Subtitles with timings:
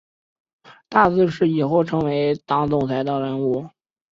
[0.89, 3.69] 大字是以后成为党总裁的人物